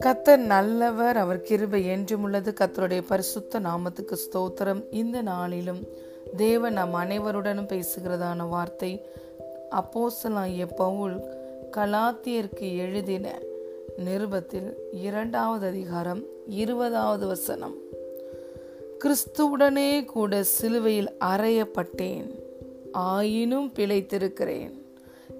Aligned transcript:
கத்தர் 0.00 0.36
நல்லவர் 0.36 1.16
அவர் 1.16 1.40
கிருபை 1.40 1.86
என்றும் 1.86 2.22
உள்ளது. 2.22 2.54
கத்தருடைய 2.60 3.02
பரிசுத்த 3.08 3.60
நாமத்துக்கு 3.60 4.16
ஸ்தோத்திரம். 4.16 4.84
இந்த 4.90 5.22
நாளிலும் 5.22 5.86
தேவன் 6.36 6.72
நம் 6.72 6.94
அனைவருடனும் 6.94 7.68
பேசுகிறதான 7.68 8.48
வார்த்தை 8.48 9.06
அப்போசலாகிய 9.70 10.68
பவுல் 10.76 11.20
கலாத்தியருக்கு 11.76 12.76
எழுதின 12.76 13.38
நிருபத்தில் 13.96 14.74
இரண்டாவது 14.92 15.66
அதிகாரம் 15.66 16.22
இருபதாவது 16.46 17.26
வசனம். 17.26 17.74
கிறிஸ்துவுடனே 19.04 20.04
கூட 20.04 20.42
சிலுவையில் 20.42 21.10
அறையப்பட்டேன் 21.20 22.34
ஆயினும் 22.92 23.72
பிழைத்திருக்கிறேன். 23.74 24.86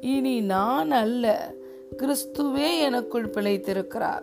இனி 0.01 0.41
நான் 0.41 0.91
அல்ல. 0.91 1.53
கிறிஸ்துவே 1.97 2.81
எனக்குள் 2.81 3.31
பிழைத்திருக்கிறார். 3.31 4.23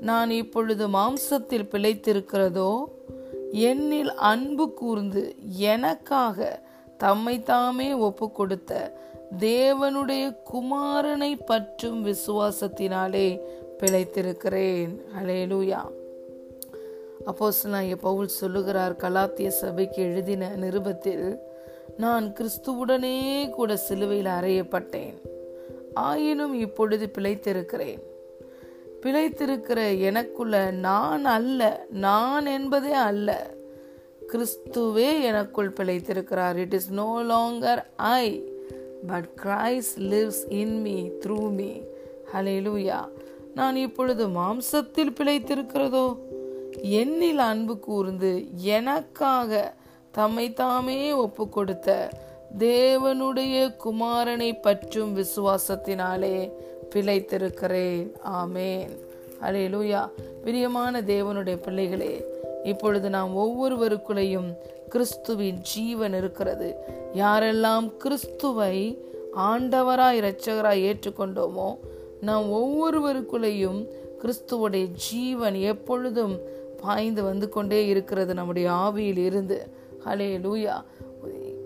நான் 0.00 0.30
இப்பொழுது 0.30 0.88
மாம்சத்தில் 0.88 1.68
பிழைத்திருக்கிறதோ? 1.70 2.84
என்னில் 3.52 4.08
அன்பு 4.08 4.74
கூர்ந்து 4.74 5.34
எனக்காக 5.58 6.60
தம்மை 6.98 7.42
தாமே 7.42 7.92
ஒப்பு 7.92 8.30
கொடுத்த 8.30 9.00
தேவனுடைய 9.38 10.36
குமாரனை 10.52 11.44
பற்றும் 11.46 12.06
விசுவாசத்தினாலே 12.06 13.40
பிழைத்திருக்கிறேன். 13.78 15.00
அலேலூயா 15.22 15.80
நான் 17.24 17.96
பவுல் 17.96 18.26
சொல்லுகிறார் 18.26 18.96
கலாத்திய 18.96 19.48
சபைக்கு 19.48 20.02
எழுதின 20.02 20.48
நிருபத்தில் 20.48 21.36
நான் 21.96 22.32
கிறிஸ்துவுடனே 22.32 23.50
கூட 23.50 23.76
சிலுவையில் 23.76 24.26
அறையப்பட்டேன். 24.26 25.14
ஆயினும் 25.94 26.54
இப்பொழுது 26.54 27.10
பிழைத்திருக்கிறேன். 27.18 28.00
பிழைத்திருக்கிற 29.02 30.00
எனக்குள்ள 30.00 30.70
நான் 30.70 31.24
அல்ல 31.24 31.86
நான் 31.90 32.46
என்பதே 32.46 32.92
அல்ல. 32.92 33.54
கிறிஸ்துவே 34.28 35.22
எனக்குள் 35.22 35.70
பிழைத்திருக்கிறார். 35.70 36.54
It 36.54 36.72
is 36.72 36.90
no 36.90 37.22
longer 37.22 37.84
I 37.96 38.52
but 39.06 39.28
Christ 39.42 39.98
lives 39.98 40.52
in 40.52 40.80
me 40.80 41.08
through 41.08 41.50
me 41.50 41.70
hallelujah 42.32 43.08
நான் 43.54 43.76
இப்பொழுது 43.76 44.28
மாம்சத்தில் 44.28 45.14
பிழைத்திருக்கிறதோ? 45.20 46.16
என்னில் 46.82 47.36
அன்பு 47.36 47.78
கூர்ந்து 47.78 48.44
எனக்காக 48.56 49.74
தம்மை 50.12 50.52
தாமே 50.52 51.12
ஒப்பு 51.12 51.48
கொடுத்த 51.48 52.08
தேவனுடைய 52.58 53.74
குமாரனை 53.84 54.60
பற்றும் 54.60 55.16
விசுவாசத்தினாலே 55.16 56.52
பிழைத்திருக்கிறேன். 56.94 58.10
ஆமேன். 58.24 58.90
அலே 59.42 59.64
லூயா 59.74 60.10
பிரியமான 60.44 61.00
தேவனுடைய 61.00 61.56
பிள்ளைகளே 61.56 62.24
இப்பொழுது 62.64 63.10
நாம் 63.10 63.36
ஒவ்வொருவருக்குள்ளேயும் 63.36 64.54
கிறிஸ்துவின் 64.88 65.60
ஜீவன் 65.60 66.14
இருக்கிறது. 66.14 66.76
யாரெல்லாம் 67.14 67.96
கிறிஸ்துவை 67.96 69.04
ஆண்டவராய் 69.36 70.18
இரட்சகராய் 70.20 70.84
ஏற்றுக்கொண்டோமோ 70.88 71.78
நாம் 72.20 72.52
ஒவ்வொருவருக்குள்ளேயும் 72.52 73.86
கிறிஸ்துவோடைய 74.22 74.86
ஜீவன் 74.86 75.54
எப்பொழுதும் 75.54 76.38
பாய்ந்து 76.82 77.22
வந்து 77.22 77.48
கொண்டே 77.48 77.86
இருக்கிறது 77.86 78.34
நம்முடைய 78.34 78.70
ஆவியில் 78.70 79.24
இருந்து 79.24 79.80
ஹலே 80.04 80.28
லூயா 80.46 80.82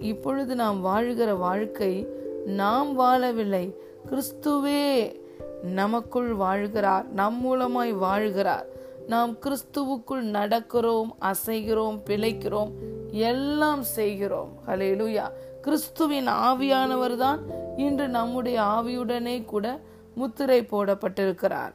இப்பொழுது 0.01 0.55
நாம் 0.55 0.81
வாழ்கிற 0.81 1.35
வாழ்க்கை 1.35 2.07
நாம் 2.45 3.01
வாழவில்லை. 3.01 3.75
கிறிஸ்துவே 4.07 5.15
நமக்குள் 5.63 6.37
வாழ்கிறார் 6.37 7.05
நம் 7.05 7.39
மூலமாய் 7.45 7.93
வாழ்கிறார். 7.95 8.67
நாம் 9.07 9.33
கிறிஸ்துவுக்குள் 9.33 10.25
நடக்கிறோம் 10.31 11.09
அசைகிறோம் 11.21 12.01
பிழைக்கிறோம் 12.07 12.73
எல்லாம் 13.11 13.83
செய்கிறோம். 13.83 14.53
ஹலே 14.67 14.91
லூயா 15.01 15.31
கிறிஸ்துவின் 15.63 16.29
ஆவியானவர் 16.29 17.17
தான் 17.17 17.41
இன்று 17.77 18.09
நம்முடைய 18.09 18.61
ஆவியுடனே 18.61 19.45
கூட 19.45 19.81
முத்திரை 20.15 20.61
போடப்பட்டிருக்கிறார். 20.61 21.73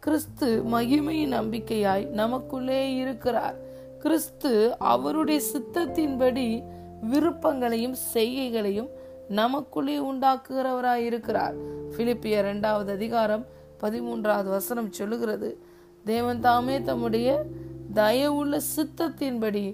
கிறிஸ்து 0.00 0.62
மகிமையின் 0.72 1.34
நம்பிக்கையாய் 1.38 2.06
நமக்குள்ளே 2.06 2.94
இருக்கிறார். 2.94 3.56
கிறிஸ்து 4.02 4.52
அவருடைய 4.86 5.40
சித்தத்தின்படி 5.52 6.46
விருப்பங்களையும் 7.02 7.96
செய்கைகளையும் 8.14 8.90
நமக்குள்ளே 9.30 9.96
உண்டாக்குகிறவராய் 10.10 11.04
இருக்கிறார் 11.04 11.56
பிலிப்பிய 11.90 12.38
இரண்டாவது 12.38 12.90
அதிகாரம் 12.92 13.44
பதிமூன்றாவது 13.82 14.48
வசனம் 14.48 14.90
சொல்லுகிறது 14.92 15.50
தேவன் 16.04 16.40
தாமே 16.40 16.76
தம்முடைய 16.82 17.28
தயவுள்ள 17.94 18.60
சித்தத்தின்படி 18.76 19.64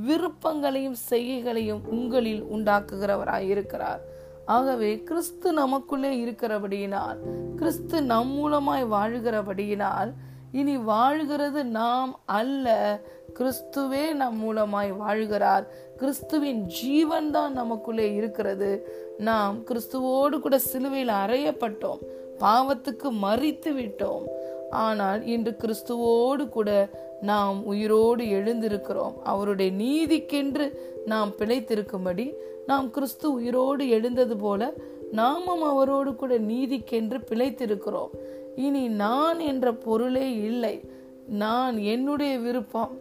விருப்பங்களையும் 0.00 0.98
செய்கைகளையும் 1.10 1.82
உங்களில் 1.90 2.42
உண்டாக்குகிறவராய் 2.50 3.48
இருக்கிறார் 3.48 4.02
ஆகவே 4.46 4.90
கிறிஸ்து 5.02 5.48
நமக்குள்ளே 5.52 6.12
இருக்கிறபடியினால் 6.18 7.18
கிறிஸ்து 7.56 7.96
நம் 8.02 8.32
மூலமாய் 8.36 8.84
வாழ்கிறபடியினால் 8.90 10.10
இனி 10.52 10.76
வாழ்கிறது 10.76 11.64
நாம் 11.64 12.20
அல்ல. 12.24 13.00
கிறிஸ்துவே 13.34 14.12
நம் 14.12 14.42
மூலமாய் 14.42 14.92
வாழ்கிறார். 14.92 15.66
கிறிஸ்துவின் 15.96 16.64
ஜீவன் 16.64 17.30
தான் 17.30 17.52
நமக்குள்ளே 17.52 18.14
இருக்கிறது. 18.14 18.88
நாம் 19.18 19.64
கிறிஸ்துவோடு 19.64 20.40
கூட 20.40 20.58
சிலுவையில் 20.58 21.08
அறையப்பட்டோம். 21.08 21.98
பாவத்துக்கு 22.38 23.10
மறித்து 23.22 23.70
விட்டோம். 23.74 24.22
ஆனால் 24.70 25.24
இன்று 25.24 25.56
கிறிஸ்துவோடு 25.58 26.48
கூட 26.48 26.88
நாம் 27.20 27.64
உயிரோடு 27.64 28.24
எழுந்திருக்கிறோம். 28.24 29.12
அவருடைய 29.22 29.72
நீதிக்கென்று 29.72 30.72
நாம் 31.06 31.30
பிழைத்திருக்கும்படி 31.38 32.32
நாம் 32.66 32.90
கிறிஸ்து 32.90 33.32
உயிரோடு 33.32 33.88
எழுந்தது 33.88 34.36
போல 34.36 34.72
நாமும் 35.12 35.62
அவரோடு 35.62 36.14
கூட 36.14 36.38
நீதிக்கென்று 36.38 37.20
பிழைத்திருக்கிறோம். 37.30 38.10
இனி 38.58 38.88
நான் 38.88 39.38
என்ற 39.38 39.72
பொருளே 39.74 40.34
இல்லை. 40.34 40.80
நான் 41.28 41.78
என்னுடைய 41.78 42.38
விருப்பம் 42.38 42.98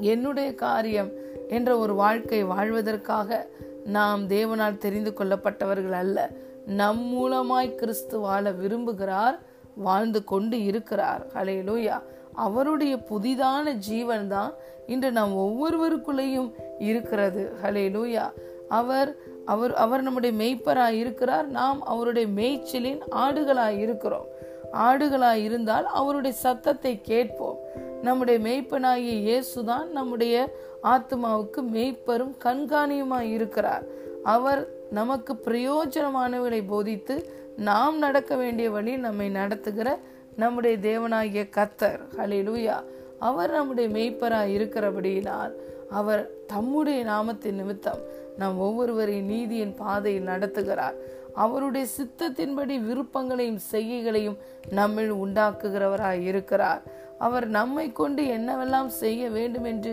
என்னுடைய 0.00 0.54
காரியம் 0.54 1.10
என்ற 1.48 1.78
ஒரு 1.78 1.94
வாழ்க்கை 1.94 2.44
வாழ்வதற்காக 2.44 3.46
நாம் 3.84 4.28
தேவனால் 4.28 4.78
தெரிந்து 4.78 5.12
கொள்ளப்பட்டவர்கள் 5.16 5.90
அல்ல. 5.90 6.30
நம் 6.66 7.02
மூலமாய் 7.14 7.74
கிறிஸ்து 7.74 8.18
வாழ 8.18 8.52
விரும்புகிறார் 8.52 9.38
வாழ்ந்து 9.74 10.24
கொண்டு 10.24 10.64
இருக்கிறார். 10.64 11.26
ஹலேலூயா 11.34 12.02
அவருடைய 12.32 12.96
புதிதான 12.96 13.72
ஜீவன் 13.72 14.28
தான் 14.28 14.52
இன்று 14.86 15.12
நாம் 15.12 15.36
ஒவ்வொருவருக்குள்ளேயும் 15.36 16.52
இருக்கிறது. 16.78 17.52
ஹலேலூயா 17.62 18.30
அவர் 18.68 19.16
அவர் 19.44 19.74
அவர் 19.74 20.02
நம்முடைய 20.02 20.32
மெய்ப்பராய் 20.40 20.98
இருக்கிறார். 20.98 21.46
நாம் 21.48 21.82
அவருடைய 21.82 22.28
மேய்ச்சலின் 22.28 23.00
ஆடுகளாய் 23.10 23.78
இருக்கிறோம். 23.78 24.32
ஆடுகளாய் 24.74 25.42
இருந்தால் 25.42 25.86
அவருடைய 25.86 26.36
சத்தத்தை 26.36 27.00
கேட்போம். 27.00 27.58
நம்முடைய 28.02 28.38
மெய்ப்பனாகிய 28.46 29.14
இயேசுதான் 29.28 29.86
நம்முடைய 29.88 30.36
ஆத்மாவுக்கு 30.82 31.60
மெய்ப்பரும் 31.76 32.34
கண்காணியுமாய் 32.44 33.30
இருக்கிறார். 33.36 33.84
அவர் 34.22 34.62
நமக்கு 34.90 35.32
பிரயோஜனமானவர்களை 35.44 36.62
போதித்து 36.66 37.14
நாம் 37.56 37.98
நடக்க 37.98 38.36
வேண்டிய 38.36 38.70
வழி 38.70 38.96
நம்மை 38.96 39.28
நடத்துகிற 39.28 39.98
நம்முடைய 40.36 40.76
தேவனாகிய 40.76 41.44
கத்தர் 41.56 42.00
ஹலிலூயா 42.16 42.76
அவர் 43.18 43.50
நம்முடைய 43.50 43.88
மெய்ப்பராய் 43.96 44.54
இருக்கிறபடியினால் 44.56 45.52
அவர் 45.90 46.22
தம்முடைய 46.46 47.00
நாமத்தின் 47.04 47.58
நிமித்தம் 47.60 48.00
நாம் 48.38 48.58
ஒவ்வொருவரையும் 48.58 49.26
நீதியின் 49.26 49.74
பாதையில் 49.74 50.26
நடத்துகிறார். 50.26 50.96
அவருடைய 51.42 51.86
சித்தத்தின்படி 51.96 52.74
விருப்பங்களையும் 52.88 53.62
செய்கைகளையும் 53.72 54.38
நம்மில் 54.70 55.12
உண்டாக்குகிறவராய் 55.12 56.22
இருக்கிறார். 56.30 56.82
அவர் 57.18 57.46
நம்மை 57.58 57.86
கொண்டு 57.92 58.22
என்னவெல்லாம் 58.36 58.90
செய்ய 59.02 59.30
வேண்டும் 59.30 59.64
என்று 59.64 59.92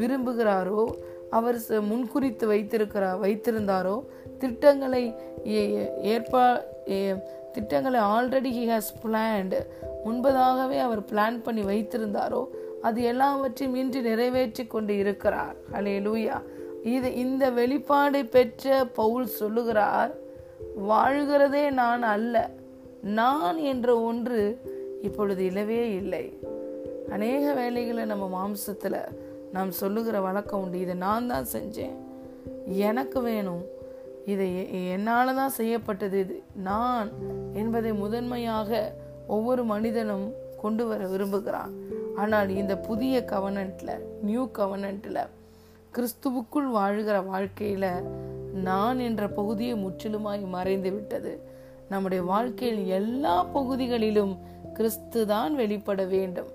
விரும்புகிறாரோ 0.00 0.82
அவர் 1.30 1.58
முன்குறித்து 1.90 2.44
வைத்திருக்கிறார் 2.46 3.20
வைத்திருந்தாரோ 3.24 3.96
திட்டங்களை 4.38 5.02
ஏற்பா 6.14 6.44
திட்டங்களை 7.52 8.00
ஆல்ரெடி 8.14 8.50
ஹி 8.58 8.64
ஹாஸ் 8.72 8.92
பிளான்டு 9.02 9.60
முன்பதாகவே 10.04 10.78
அவர் 10.78 11.02
பிளான் 11.10 11.38
பண்ணி 11.42 11.62
வைத்திருந்தாரோ 11.62 12.42
அது 12.82 13.02
எல்லாவற்றையும் 13.02 13.76
இன்று 13.76 14.00
நிறைவேற்றி 14.02 14.64
கொண்டு 14.66 14.96
இருக்கிறார். 14.96 15.56
அலே 15.72 15.94
லூயா 16.06 16.36
இது 16.94 17.08
இந்த 17.14 17.44
வெளிப்பாடை 17.50 18.22
பெற்ற 18.30 18.84
பவுல் 19.00 19.26
சொல்லுகிறார் 19.40 20.12
வாழ்கிறதே 20.76 21.70
நான் 21.70 22.02
அல்ல 22.02 22.50
நான் 23.02 23.56
என்ற 23.56 24.00
ஒன்று 24.00 24.62
இப்பொழுது 25.02 25.44
இல்லவே 25.44 25.94
இல்லை. 25.94 26.38
அநேக 27.10 27.52
வேலைகளை 27.52 28.04
நம்ம 28.04 28.26
மாம்சத்தில் 28.28 29.16
நாம் 29.52 29.70
சொல்லுகிற 29.70 30.20
வழக்கம் 30.20 30.62
உண்டு 30.62 30.80
இதை 30.80 30.94
நான் 30.94 31.26
தான் 31.26 31.46
செஞ்சேன் 31.52 31.96
எனக்கு 32.66 33.20
வேணும் 33.20 33.64
இதை 34.26 34.48
என்னால் 34.90 35.34
தான் 35.34 35.48
செய்யப்பட்டது 35.48 36.18
இது 36.18 36.42
நான் 36.54 37.10
என்பதை 37.52 37.92
முதன்மையாக 37.92 38.92
ஒவ்வொரு 39.26 39.64
மனிதனும் 39.64 40.32
கொண்டு 40.60 40.86
வர 40.86 41.06
விரும்புகிறான். 41.06 41.72
ஆனால் 42.16 42.48
இந்த 42.48 42.76
புதிய 42.76 43.24
கவனண்ட்டில் 43.26 44.00
நியூ 44.22 44.48
கவனண்ட்டில் 44.58 45.26
கிறிஸ்துவுக்குள் 45.94 46.70
வாழ்கிற 46.70 47.20
வாழ்க்கையில் 47.20 47.90
நான் 48.62 48.98
என்ற 48.98 49.28
பகுதியை 49.28 49.74
முற்றிலுமாய் 49.84 50.48
மறைந்து 50.48 50.92
விட்டது. 50.92 51.42
நம்முடைய 51.88 52.22
வாழ்க்கையில் 52.22 52.86
எல்லா 52.86 53.42
பகுதிகளிலும் 53.42 54.38
கிறிஸ்து 54.74 55.26
தான் 55.26 55.54
வெளிப்பட 55.54 56.04
வேண்டும். 56.04 56.46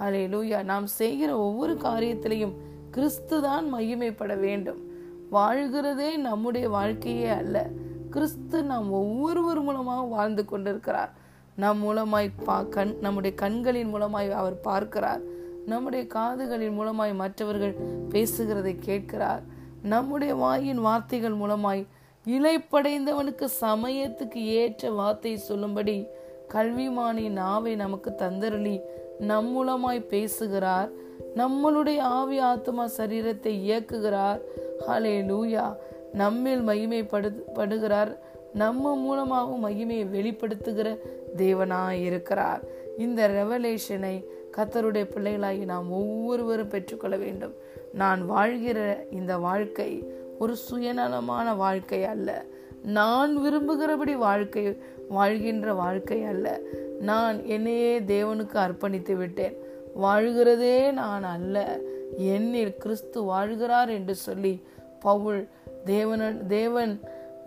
ஹலே 0.00 0.22
லூயா 0.26 0.62
நாம் 0.62 0.86
செய்கிற 0.86 1.38
ஒவ்வொரு 1.38 1.74
காரியத்திலையும் 1.74 2.52
கிறிஸ்து 2.90 3.42
தான் 3.42 3.68
மையமைப்பட 3.68 4.34
வேண்டும். 4.34 4.86
வாழ்கிறதே 5.30 6.16
நம்முடைய 6.16 6.68
வாழ்க்கையே 6.68 7.28
அல்ல. 7.28 7.68
கிறிஸ்து 8.10 8.62
நாம் 8.62 8.90
ஒவ்வொருவர் 8.90 9.60
மூலமாக 9.60 10.00
வாழ்ந்து 10.00 10.44
கொண்டிருக்கிறார். 10.44 11.12
நம் 11.56 11.84
மூலமாய் 11.84 12.30
பா 12.44 12.62
கண் 12.62 12.94
நம்முடைய 13.00 13.36
கண்களின் 13.36 13.94
மூலமாய் 13.94 14.30
அவர் 14.30 14.60
பார்க்கிறார். 14.60 15.20
நம்முடைய 15.66 16.06
காதுகளின் 16.06 16.80
மூலமாய் 16.80 17.14
மற்றவர்கள் 17.14 17.76
பேசுகிறதை 18.10 18.76
கேட்கிறார். 18.78 19.42
நம்முடைய 19.82 20.34
வாயின் 20.34 20.80
வார்த்தைகள் 20.80 21.36
மூலமாய் 21.36 21.86
இலைப்படைந்தவனுக்கு 22.28 23.48
சமயத்துக்கு 23.60 24.34
ஏற்ற 24.34 24.90
வார்த்தை 24.90 25.36
சொல்லும்படி 25.36 26.06
கல்விமானி 26.52 27.28
நாவை 27.28 27.74
நமக்கு 27.74 28.10
தந்தருளி 28.10 28.80
நம் 29.18 29.48
மூலமாய் 29.56 30.06
பேசுகிறார். 30.06 30.90
நம்மளுடைய 31.36 31.98
ஆவி 31.98 32.38
ஆத்மா 32.38 32.86
சரீரத்தை 32.86 33.70
இயக்குகிறார். 33.70 34.40
ஹலே 34.88 35.22
லூயா 35.22 35.76
நம்மில் 36.12 36.66
மகிமைப்படு 36.66 37.32
படுகிறார். 37.54 38.16
நம்ம 38.54 38.96
மூலமாகவும் 38.96 39.68
மகிமையை 39.68 40.04
வெளிப்படுத்துகிற 40.16 40.98
தேவனாய் 41.36 42.02
இருக்கிறார். 42.02 42.62
இந்த 42.98 43.28
ரெவலேஷனை 43.28 44.24
கத்தருடைய 44.56 45.04
பிள்ளைகளாகி 45.14 45.64
நாம் 45.64 45.92
ஒவ்வொருவரும் 45.92 46.68
பெற்றுக்கொள்ள 46.68 47.16
வேண்டும். 47.16 47.54
நான் 47.92 48.26
வாழ்கிற 48.26 49.06
இந்த 49.10 49.38
வாழ்க்கை 49.38 50.12
ஒரு 50.38 50.56
சுயநலமான 50.56 51.54
வாழ்க்கை 51.54 52.04
அல்ல. 52.04 52.44
நான் 52.82 53.40
விரும்புகிறபடி 53.40 54.14
வாழ்க்கை 54.14 54.82
வாழ்கின்ற 55.08 55.74
வாழ்க்கை 55.74 56.24
அல்ல. 56.24 56.60
நான் 57.00 57.44
என்னையே 57.44 58.00
தேவனுக்கு 58.00 58.56
அர்ப்பணித்து 58.56 59.12
விட்டேன். 59.12 59.56
வாழ்கிறதே 59.94 60.90
நான் 60.90 61.22
அல்ல. 61.22 61.78
என்னில் 62.18 62.76
கிறிஸ்து 62.76 63.22
வாழ்கிறார் 63.22 63.88
என்று 63.88 64.14
சொல்லி 64.14 64.62
பவுல் 65.00 65.48
தேவன 65.86 66.46
தேவன் 66.46 67.00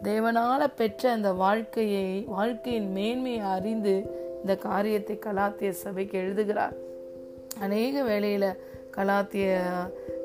தேவனால 0.04 0.68
பெற்ற 0.76 1.12
அந்த 1.12 1.34
வாழ்க்கையை 1.34 2.24
வாழ்க்கையின் 2.28 2.92
மேன்மையை 2.92 3.40
அறிந்து 3.40 4.04
இந்த 4.40 4.56
காரியத்தை 4.56 5.20
கலாத்திய 5.20 5.70
சபைக்கு 5.70 6.18
எழுதுகிறார். 6.18 6.74
அநேக 7.60 8.04
வேளையில் 8.04 8.64
கலாத்திய 8.98 9.58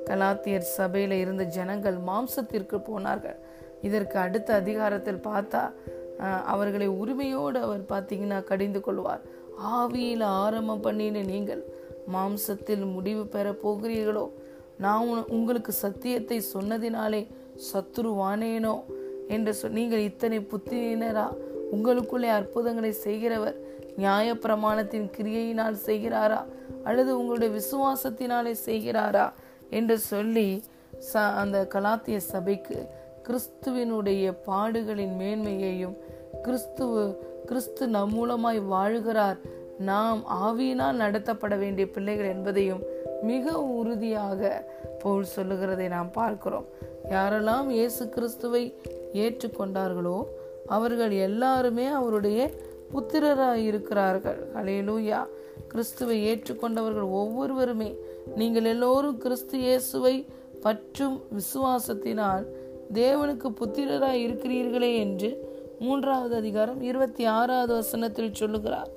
கலாத்தியர் 0.08 0.72
சபையில் 0.78 1.14
இருந்த 1.22 1.44
ஜனங்கள் 1.56 1.98
மாம்சத்திற்கு 2.08 2.78
போனார்கள். 2.88 3.38
இதற்கு 3.88 4.16
அடுத்த 4.24 4.50
அதிகாரத்தில் 4.60 5.24
பார்த்தா 5.28 5.62
அவர்களை 6.52 6.86
உரிமையோடு 7.00 7.58
அவர் 7.66 7.82
பார்த்தீங்கன்னா 7.92 8.38
கடிந்து 8.50 8.80
கொள்வார். 8.86 9.22
ஆவியில் 9.76 10.24
ஆரம்பம் 10.42 10.84
பண்ணின 10.86 11.22
நீங்கள் 11.32 11.62
மாம்சத்தில் 12.14 12.84
முடிவு 12.94 13.24
பெற 13.34 13.46
போகிறீர்களோ? 13.64 14.26
நான் 14.84 15.26
உங்களுக்கு 15.36 15.72
சத்தியத்தை 15.84 16.38
சொன்னதினாலே 16.54 17.22
சத்துருவானேனோ? 17.68 18.74
என்று 19.34 19.52
சொல் 19.58 19.76
நீங்கள் 19.78 20.06
இத்தனை 20.08 20.38
புத்தினரா 20.50 21.26
உங்களுக்குள்ளே 21.74 22.28
அற்புதங்களை 22.38 22.92
செய்கிறவர் 23.06 23.56
நியாய 24.00 24.34
பிரமாணத்தின் 24.44 25.08
கிரியையினால் 25.16 25.78
செய்கிறாரா? 25.88 26.40
அல்லது 26.88 27.10
உங்களுடைய 27.20 27.50
விசுவாசத்தினாலே 27.58 28.52
செய்கிறாரா? 28.68 29.26
என்று 29.70 29.98
சொல்லி 29.98 30.62
ச 31.12 31.14
அந்த 31.14 31.66
கலாத்திய 31.74 32.16
சபைக்கு 32.16 32.88
கிறிஸ்துவினுடைய 33.28 34.32
பாடுகளின் 34.46 35.16
மேன்மையையும் 35.16 35.96
கிறிஸ்துவ 36.42 37.14
கிறிஸ்து 37.46 37.88
நம் 37.88 38.14
மூலமாய் 38.14 38.60
வாழ்கிறார் 38.70 39.36
நாம் 39.78 40.24
ஆவியினால் 40.44 40.96
நடத்தப்பட 40.96 41.58
வேண்டிய 41.58 41.90
பிள்ளைகள் 41.90 42.26
என்பதையும் 42.26 42.82
மிக 43.22 43.62
உறுதியாக 43.62 44.66
போல் 44.98 45.24
சொல்லுகிறதை 45.24 45.88
நாம் 45.88 46.10
பார்க்கிறோம். 46.10 46.66
யாரெல்லாம் 47.08 47.68
இயேசு 47.68 48.08
கிறிஸ்துவை 48.08 48.74
ஏற்றுக்கொண்டார்களோ 49.12 50.24
அவர்கள் 50.66 51.10
எல்லாருமே 51.10 51.86
அவருடைய 51.86 52.50
புத்திரராய் 52.94 53.64
இருக்கிறார்கள் 53.64 54.50
அலையலூயா 54.54 55.26
கிறிஸ்துவை 55.68 56.34
ஏற்றுக்கொண்டவர்கள் 56.34 57.10
ஒவ்வொருவருமே 57.10 57.96
நீங்கள் 58.34 58.64
எல்லோரும் 58.64 59.18
கிறிஸ்து 59.18 59.58
இயேசுவை 59.58 60.26
பற்றும் 60.60 61.20
விசுவாசத்தினால் 61.38 62.44
தேவனுக்கு 62.94 63.54
புத்திரராய் 63.60 64.26
இருக்கிறீர்களே 64.26 64.96
என்று 64.96 65.54
மூன்றாவது 65.80 66.34
அதிகாரம் 66.34 66.82
இருபத்தி 66.82 67.24
ஆறாவது 67.24 67.74
வசனத்தில் 67.74 68.34
சொல்லுகிறார். 68.34 68.88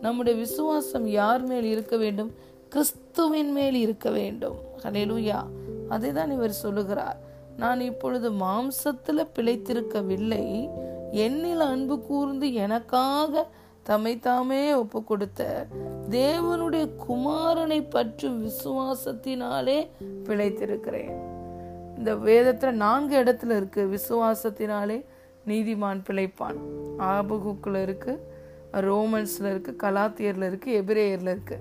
நம்முடைய 0.00 0.38
விசுவாசம் 0.38 1.06
யார் 1.06 1.42
மேல் 1.42 1.64
இருக்க 1.64 1.96
வேண்டும்? 1.96 2.34
கிறிஸ்துவின் 2.68 3.52
மேல் 3.52 3.74
இருக்க 3.74 4.10
வேண்டும். 4.10 4.56
ஹலேலூயா 4.82 5.42
அதை 5.88 6.12
தான் 6.12 6.30
இவர் 6.30 6.50
சொல்லுகிறார். 6.50 7.18
நான் 7.56 7.80
இப்பொழுது 7.80 8.30
மாம்சத்தில் 8.30 9.26
பிழைத்திருக்கவில்லை. 9.34 10.68
என்னில் 11.12 11.56
அன்பு 11.56 12.00
கூர்ந்து 12.00 12.52
எனக்காக 12.52 13.46
தம்மை 13.84 14.18
தாமே 14.18 14.74
ஒப்பு 14.74 15.04
கொடுத்த 15.04 15.66
தேவனுடைய 16.10 16.90
குமாரனை 17.08 17.90
பற்றும் 17.90 18.46
விசுவாசத்தினாலே 18.46 19.88
பிழைத்திருக்கிறேன். 20.24 21.12
இந்த 21.98 22.14
வேதத்துல 22.14 22.70
நான்கு 22.70 23.22
இடத்துல 23.22 23.56
இருக்கு. 23.56 23.88
விசுவாசத்தினாலே 23.92 25.04
நீதிமான் 25.46 26.02
பிழைப்பான். 26.10 26.56
ஆபகுக்குல 26.98 27.82
இருக்கு 27.82 28.32
ரோமன்ஸ்ல 28.72 29.50
இருக்கு 29.50 29.76
கலாத்தியர்ல 29.82 30.46
இருக்கு 30.46 30.82
எபிரேயர்ல 30.82 31.30
இருக்கு. 31.30 31.58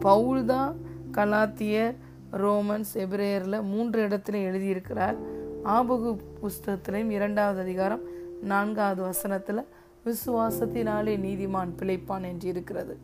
பவுல் 0.00 0.44
தான் 0.44 0.76
கலாத்தியர் 1.12 1.94
ரோமன்ஸ் 2.32 2.94
எபிரேயர்ல 2.94 3.62
மூன்று 3.62 4.08
இடத்துல 4.08 4.30
எழுதியிருக்கிறார். 4.30 5.16
ஆபகு 5.64 6.18
புஸ்தகத்திலையும் 6.42 7.10
இரண்டாவது 7.10 7.60
அதிகாரம் 7.60 8.00
நான்காவது 8.42 9.02
வசனத்துல 9.04 9.64
விசுவாசத்தினாலே 10.04 11.14
நீதிமான் 11.26 11.72
பிழைப்பான் 11.78 12.22
என்று 12.22 12.48
இருக்கிறது. 12.48 12.96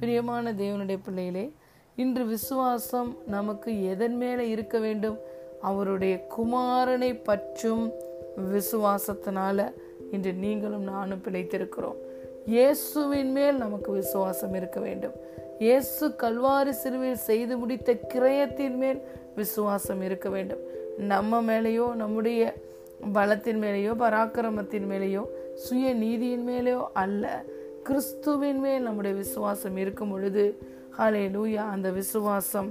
பிரியமான 0.00 0.52
தேவனுடைய 0.52 0.98
பிள்ளைகளே 1.04 1.52
இன்று 1.96 2.24
விசுவாசம் 2.24 3.16
நமக்கு 3.26 3.84
எதன் 3.84 4.16
மேலே 4.16 4.48
இருக்க 4.48 4.78
வேண்டும்? 4.78 5.18
அவருடைய 5.60 6.26
குமாரனை 6.36 7.20
பற்றும் 7.22 7.92
விசுவாசத்தினால 8.52 9.72
இன்று 10.10 10.32
நீங்களும் 10.32 10.82
நானும் 10.82 11.22
பிழைத்திருக்கிறோம். 11.24 11.98
இயேசுவின் 12.46 13.32
மேல் 13.32 13.56
நமக்கு 13.56 13.92
விசுவாசம் 13.92 14.54
இருக்க 14.54 14.80
வேண்டும். 14.80 15.12
இயேசு 15.58 16.08
கல்வாரி 16.08 16.70
சிறுவில் 16.70 17.24
செய்து 17.28 17.56
முடித்த 17.56 17.98
கிரயத்தின் 18.14 18.76
மேல் 18.76 19.00
விசுவாசம் 19.36 20.02
இருக்க 20.02 20.28
வேண்டும். 20.28 20.58
நம்ம 20.98 21.42
மேலேயோ 21.42 21.94
நம்முடைய 21.94 22.54
பலத்தின் 23.12 23.62
மேலேயோ 23.62 23.92
பராக்கிரமத்தின் 23.94 24.86
மேலேயோ 24.90 25.24
சுய 25.58 25.94
நீதியின் 25.94 26.44
மேலேயோ 26.48 26.82
அல்ல 26.92 27.44
கிறிஸ்துவின் 27.82 28.58
மேல் 28.58 28.82
நம்முடைய 28.82 29.16
விசுவாசம் 29.16 29.76
இருக்கும் 29.76 30.10
பொழுது 30.10 30.44
ஹலே 30.98 31.22
லூயா 31.36 31.62
அந்த 31.74 31.90
விசுவாசம் 31.90 32.68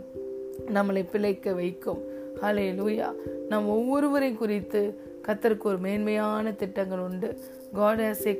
நம்மளை 0.67 1.03
பிழைக்க 1.11 1.53
வைக்கும். 1.53 2.01
ஹலே 2.41 2.67
லூயா 2.79 3.09
நம் 3.49 3.69
ஒவ்வொருவரை 3.69 4.29
குறித்து 4.37 4.81
கத்தருக்கு 5.27 5.67
ஒரு 5.71 5.77
மேன்மையான 5.77 6.51
திட்டங்கள் 6.51 6.99
உண்டு. 6.99 7.29
God 7.73 7.99
has 7.99 8.27
a 8.27 8.33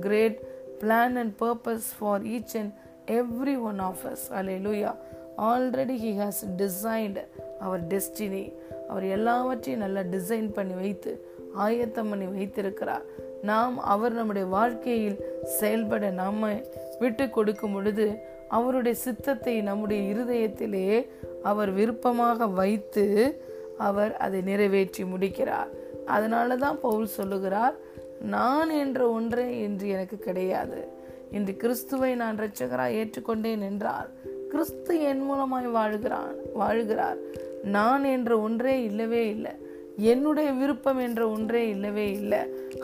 great 0.00 0.38
plan 0.80 1.16
and 1.22 1.34
purpose 1.40 1.88
for 1.98 2.22
each 2.22 2.56
and 2.60 2.74
every 3.06 3.60
one 3.60 3.78
of 3.78 4.04
us 4.04 4.26
hallelujah 4.66 4.92
already 5.38 5.96
he 6.04 6.12
has 6.22 6.42
designed 6.56 7.24
our 7.58 7.86
destiny 7.86 8.44
அவர் 8.88 9.04
எல்லாவற்றையும் 9.16 9.84
நல்லா 9.84 10.00
டிசைன் 10.16 10.52
பண்ணி 10.52 10.72
வைத்து 10.72 11.12
ஆயத்தம் 11.54 12.08
பண்ணி 12.08 12.24
வைத்திருக்கிறார். 12.24 13.26
நாம் 13.42 13.80
அவர் 13.80 14.12
நம்முடைய 14.12 14.48
வாழ்க்கையில் 14.48 15.20
செயல்பட 15.44 16.10
நம்ம 16.10 16.62
விட்டு 16.98 17.30
கொடுக்கும் 17.30 17.72
பொழுது 17.72 18.18
அவருடைய 18.48 18.98
சித்தத்தை 18.98 19.60
நம்முடைய 19.60 20.14
இருதயத்திலே 20.14 21.08
அவர் 21.42 21.70
விருப்பமாக 21.70 22.46
வைத்து 22.46 23.40
அவர் 23.78 24.16
அதை 24.16 24.40
நிறைவேற்றி 24.40 25.04
முடிக்கிறார். 25.04 25.68
அதனால 26.06 26.56
தான் 26.56 26.80
பவுல் 26.80 27.06
சொல்லுகிறார் 27.06 27.74
நான் 28.20 28.70
என்ற 28.70 29.08
ஒன்றே 29.08 29.58
இன்று 29.58 29.88
எனக்கு 29.88 30.18
கிடையாது. 30.18 30.88
இன்று 31.32 31.56
கிறிஸ்துவை 31.56 32.14
நான் 32.14 32.38
இரட்சகராய் 32.38 32.96
ஏற்றுக்கொண்டேன் 33.00 33.60
என்றார் 33.60 34.08
கிறிஸ்து 34.48 35.00
என் 35.00 35.30
மூலமாய் 35.30 35.70
வாழ்கிறான் 35.70 36.34
வாழ்கிறார். 36.58 37.16
நான் 37.62 38.04
என்ற 38.04 38.38
ஒன்றே 38.38 38.82
இல்லவே 38.82 39.28
இல்லை. 39.28 39.50
என்னுடைய 39.98 40.50
விருப்பம் 40.52 40.98
என்ற 40.98 41.28
ஒன்றே 41.28 41.68
இல்லவே 41.68 42.12
இல்லை. 42.12 42.38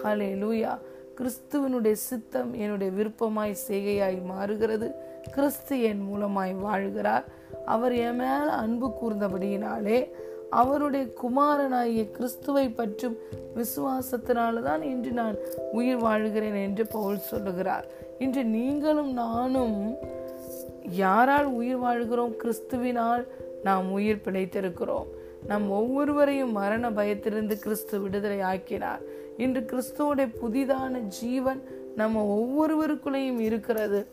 ஹலே 0.04 0.28
லூயா 0.42 0.78
கிறிஸ்துவனுடைய 1.16 1.92
சித்தம் 1.92 2.54
என்னுடைய 2.54 2.92
விருப்பமாய் 2.92 3.56
செய்கையாய் 3.68 4.24
மாறுகிறது. 4.24 4.90
கிறிஸ்து 5.32 5.82
என் 5.82 6.02
மூலமாய் 6.10 6.54
வாழ்கிறார். 6.64 7.24
அவர் 7.64 7.94
என் 7.94 8.16
மேல 8.16 8.52
அன்பு 8.52 8.88
கூர்ந்தபடியினாலே 8.88 10.08
அவருடைய 10.50 11.06
குமாரனாகிய 11.06 12.10
கிறிஸ்துவை 12.10 12.68
பற்றும் 12.68 13.16
விசுவாசத்தினால 13.56 14.62
தான் 14.62 14.82
இன்று 14.82 15.10
நான் 15.10 15.36
உயிர் 15.72 15.96
வாழ்கிறேன் 15.96 16.54
என்று 16.54 16.86
பவுல் 16.86 17.18
சொல்லுகிறார். 17.18 17.86
இன்று 18.18 18.44
நீங்களும் 18.44 19.12
நானும் 19.12 19.96
யாரால் 20.90 21.46
உயிர் 21.46 21.76
வாழ்கிறோம்? 21.76 22.34
கிறிஸ்துவினால் 22.44 23.26
நாம் 23.62 23.92
உயிர் 23.92 24.22
பிழைத்திருக்கிறோம். 24.24 25.06
நம் 25.46 25.70
ஒவ்வொருவரையும் 25.70 26.52
மரண 26.52 26.90
பயத்திலிருந்து 26.90 27.58
கிறிஸ்து 27.58 28.00
விடுதலை 28.00 28.40
ஆக்கினார். 28.40 29.00
இன்று 29.36 29.60
கிறிஸ்துவோடைய 29.60 30.30
புதிதான 30.42 30.98
ஜீவன் 30.98 31.62
நம்ம 31.96 32.22
ஒவ்வொருவருக்குள்ளேயும் 32.34 33.38
இருக்கிறது. 33.38 34.06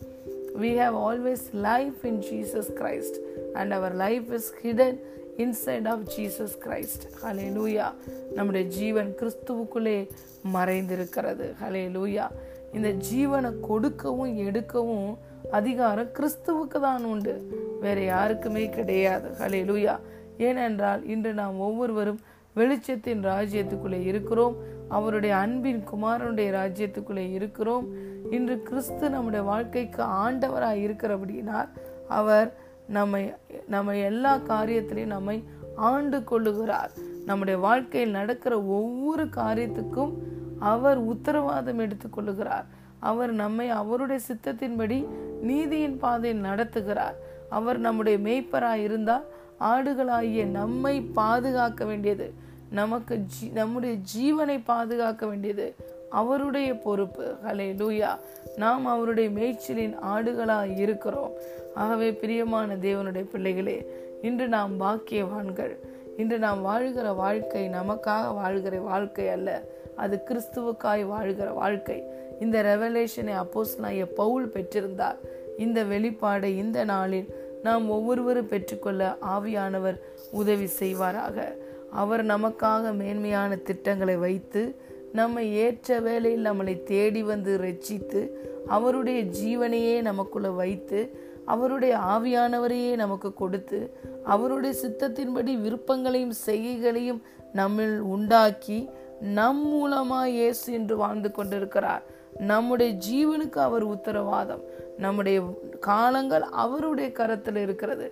We 0.62 0.64
have 0.64 0.96
always 1.10 1.54
life 1.54 2.06
in 2.06 2.20
Jesus 2.20 2.72
Christ 2.76 3.18
and 3.54 3.72
our 3.72 3.96
life 3.96 4.34
is 4.34 4.54
hidden 4.64 5.00
inside 5.38 5.88
of 5.88 6.00
Jesus 6.18 6.58
Christ 6.60 7.06
hallelujah 7.58 7.94
நம்முடைய 8.34 8.68
ஜீவன் 8.68 9.16
கிறிஸ்துவுக்குள்ளே 9.20 10.10
மறைந்திருக்கிறது. 10.54 11.54
ஹலே 11.64 11.90
லூயா 11.90 12.28
இந்த 12.74 12.94
ஜீவனை 13.14 13.60
கொடுக்கவும் 13.60 14.38
எடுக்கவும் 14.38 15.18
அதிகாரம் 15.52 16.08
கிறிஸ்துவுக்கு 16.08 16.80
தான் 16.82 17.04
உண்டு. 17.04 17.60
வேற 17.82 18.02
யாருக்குமே 18.02 18.70
கிடையாது. 18.70 19.30
ஹலே 19.40 19.62
லூயா 19.72 20.00
ஏனென்றால் 20.42 21.02
இன்று 21.14 21.32
நாம் 21.34 21.60
ஒவ்வொருவரும் 21.60 22.20
வெளிச்சத்தின் 22.56 23.24
ராஜ்யத்துக்குள்ளே 23.32 24.00
இருக்கிறோம். 24.12 24.56
அவருடைய 24.90 25.34
அன்பின் 25.36 25.84
குமாரனுடைய 25.94 26.50
ராஜ்யத்துக்குள்ளே 26.60 27.26
இருக்கிறோம். 27.32 27.86
இன்று 28.32 28.56
கிறிஸ்து 28.64 29.10
நம்முடைய 29.10 29.46
வாழ்க்கைக்கு 29.46 30.04
ஆண்டவராக 30.04 30.82
இருக்கிறபடினால் 30.88 31.70
அவர் 32.08 32.50
நம்மை 32.88 33.24
நம்ம 33.68 33.96
எல்லா 34.10 34.34
காரியத்திலையும் 34.48 35.14
நம்மை 35.16 35.38
ஆண்டு 35.76 36.18
கொள்ளுகிறார். 36.32 36.92
நம்முடைய 37.26 37.60
வாழ்க்கையில் 37.60 38.18
நடக்கிற 38.20 38.54
ஒவ்வொரு 38.78 39.26
காரியத்துக்கும் 39.26 40.14
அவர் 40.60 40.98
உத்தரவாதம் 41.14 41.80
எடுத்துக்கொள்ளுகிறார் 41.80 42.68
அவர் 43.00 43.32
நம்மை 43.34 43.68
அவருடைய 43.82 44.20
சித்தத்தின்படி 44.28 44.98
நீதியின் 45.42 45.98
பாதையில் 45.98 46.44
நடத்துகிறார். 46.44 47.18
அவர் 47.50 47.78
நம்முடைய 47.78 48.18
மெய்ப்பராக 48.20 48.84
இருந்தால் 48.88 49.26
ஆடுகளாகிய 49.62 50.46
நம்மை 50.46 51.02
பாதுகாக்க 51.02 51.86
வேண்டியது. 51.86 52.34
நமக்கு 52.72 53.16
ஜீ 53.16 53.52
நம்முடைய 53.52 53.96
ஜீவனை 54.18 54.62
பாதுகாக்க 54.66 55.26
வேண்டியது 55.26 55.76
அவருடைய 56.10 56.78
பொறுப்பு. 56.78 57.36
ஹலே 57.46 57.76
லூயா 57.76 58.10
நாம் 58.56 58.86
அவருடைய 58.86 59.30
மேய்ச்சலின் 59.30 59.96
ஆடுகளாக 60.06 60.78
இருக்கிறோம். 60.78 61.32
ஆகவே 61.76 62.14
பிரியமான 62.14 62.76
தேவனுடைய 62.76 63.24
பிள்ளைகளே 63.24 63.92
இன்று 64.22 64.48
நாம் 64.48 64.82
பாக்கியவான்கள். 64.82 65.78
இன்று 66.18 66.40
நாம் 66.40 66.62
வாழ்கிற 66.62 67.14
வாழ்க்கை 67.14 67.70
நமக்காக 67.70 68.34
வாழ்கிற 68.34 68.80
வாழ்க்கை 68.80 69.30
அல்ல. 69.30 69.62
அது 69.96 70.22
கிறிஸ்துவுக்காய் 70.30 71.06
வாழ்கிற 71.06 71.52
வாழ்க்கை. 71.52 72.04
இந்த 72.40 72.64
ரெவலேஷனை 72.64 73.46
அப்போஸ் 73.46 73.80
நான் 73.80 74.14
பவுல் 74.16 74.50
பெற்றிருந்தார். 74.50 75.16
இந்த 75.58 75.84
வெளிப்பாடை 75.84 76.44
இந்த 76.44 76.84
நாளில் 76.84 77.34
நாம் 77.64 77.90
ஒவ்வொருவரும் 77.90 78.48
பெற்றுக்கொள்ள 78.48 79.18
ஆவியானவர் 79.22 80.00
உதவி 80.32 80.70
செய்வாராக. 80.80 81.56
அவர் 81.92 82.26
நமக்காக 82.26 82.94
மேன்மையான 82.94 83.56
திட்டங்களை 83.56 84.16
வைத்து 84.16 84.76
நம்மை 85.14 85.56
ஏற்ற 85.56 86.00
வேலையில் 86.00 86.46
நம்மளை 86.46 86.84
தேடி 86.84 87.24
வந்து 87.24 87.58
ரட்சித்து 87.58 88.30
அவருடைய 88.68 89.24
ஜீவனையே 89.24 90.02
நமக்குள்ள 90.02 90.50
வைத்து 90.50 91.30
அவருடைய 91.46 91.98
ஆவியானவரையே 91.98 92.96
நமக்கு 92.96 93.34
கொடுத்து 93.34 93.96
அவருடைய 94.24 94.76
சித்தத்தின்படி 94.82 95.62
விருப்பங்களையும் 95.62 96.34
செய்கைகளையும் 96.46 97.22
நம்மில் 97.54 98.00
உண்டாக்கி 98.00 98.90
நம் 99.22 99.66
மூலமா 99.68 100.26
இயேசு 100.26 100.74
என்று 100.74 100.98
வாழ்ந்து 100.98 101.32
கொண்டிருக்கிறார். 101.32 102.04
நம்முடைய 102.38 102.92
ஜீவனுக்கு 103.10 103.60
அவர் 103.60 103.84
உத்தரவாதம். 103.84 104.62
நம்முடைய 105.02 105.38
காலங்கள் 105.80 106.46
அவருடைய 106.64 107.08
கரத்தில் 107.12 107.56
இருக்கிறது. 107.56 108.08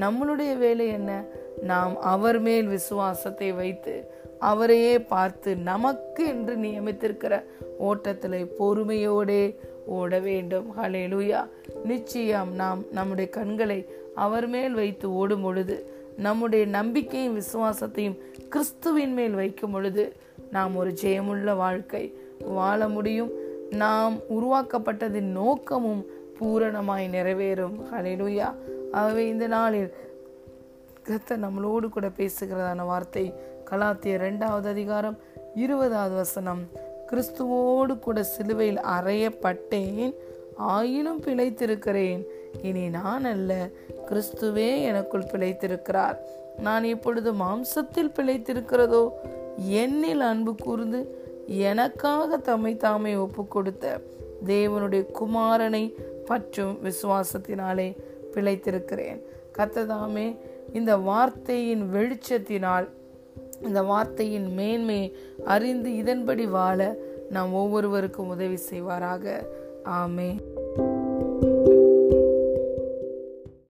நம்மளுடைய 0.00 0.52
வேலை 0.56 0.86
என்ன? 0.88 1.10
நாம் 1.62 1.92
அவர் 2.00 2.38
மேல் 2.38 2.66
விசுவாசத்தை 2.66 3.52
வைத்து 3.52 3.94
அவரையே 4.38 4.94
பார்த்து 5.00 5.50
நமக்கு 5.56 6.22
என்று 6.26 6.54
நியமித்திருக்கிற 6.56 7.34
ஓட்டத்தில் 7.78 8.52
பொறுமையோடே 8.58 9.42
ஓட 9.86 10.18
வேண்டும். 10.18 10.66
ஹலேலுயா 10.76 11.40
நிச்சயம் 11.84 12.50
நாம் 12.54 12.80
நம்முடைய 12.92 13.30
கண்களை 13.30 13.78
அவர் 14.14 14.46
மேல் 14.46 14.74
வைத்து 14.74 15.06
ஓடும் 15.14 15.42
பொழுது 15.42 15.76
நம்முடைய 16.16 16.66
நம்பிக்கையும் 16.66 17.38
விசுவாசத்தையும் 17.40 18.18
கிறிஸ்துவின் 18.48 19.12
மேல் 19.12 19.34
வைக்கும் 19.34 19.70
பொழுது 19.70 20.04
நாம் 20.50 20.76
ஒரு 20.76 20.90
ஜெயமுள்ள 21.02 21.56
வாழ்க்கை 21.56 22.04
வாழ 22.58 22.88
முடியும். 22.88 23.32
நாம் 23.70 24.14
உருவாக்கப்பட்டதின் 24.30 25.30
நோக்கமும் 25.38 26.02
பூரணமாய் 26.38 27.08
நிறைவேறும். 27.08 27.76
ஹலெலுயா 27.92 28.48
ஆகவே 28.92 29.28
இந்த 29.28 29.46
நாளில் 29.46 29.94
கர்த்தர் 31.02 31.44
நம்மளோடு 31.44 31.88
கூட 31.88 32.08
பேசுகிறதான 32.08 32.84
வார்த்தை 32.84 33.34
கலாத்திய 33.70 34.14
ரெண்டாவது 34.26 34.66
அதிகாரம் 34.66 35.18
இருபதாவது 35.54 36.14
வசனம். 36.14 36.62
கிறிஸ்துவோடு 37.10 37.98
கூட 37.98 38.22
சிலுவையில் 38.22 38.78
அறையப்பட்டேன் 38.78 40.14
ஆயினும் 40.56 41.20
பிழைத்திருக்கிறேன். 41.20 42.22
இனி 42.62 42.88
நான் 42.88 43.24
அல்ல 43.24 43.68
கிறிஸ்துவே 44.08 44.82
எனக்குள் 44.82 45.30
பிழைத்திருக்கிறார். 45.32 46.18
நான் 46.58 46.84
இப்பொழுது 46.84 47.32
மாம்சத்தில் 47.32 48.14
பிழைத்திருக்கிறதோ 48.16 49.08
என்னில் 49.70 50.20
அன்பு 50.20 50.54
கூர்ந்து 50.54 51.00
எனக்காக 51.46 52.36
தம்மை 52.36 52.76
தாமே 52.76 53.14
ஒப்பு 53.14 53.46
கொடுத்த 53.46 54.00
தேவனுடைய 54.46 55.02
குமாரனை 55.20 55.94
பற்றும் 56.26 56.78
விசுவாசத்தினாலே 56.84 57.96
பிழைத்திருக்கிறேன். 58.32 59.20
கத்ததாமே 59.58 60.36
இந்த 60.72 60.96
வார்த்தையின் 60.96 61.94
வெளிச்சத்தினால் 61.94 62.88
இந்த 63.62 63.82
வார்த்தையின் 63.82 64.54
மேன்மையை 64.54 65.16
அறிந்து 65.44 65.96
இதன்படி 65.96 66.46
வாழ 66.46 66.96
நாம் 67.30 67.54
ஒவ்வொருவருக்கும் 67.54 68.28
உதவி 68.28 68.58
செய்வாராக. 68.70 69.46
ஆமே 69.84 70.41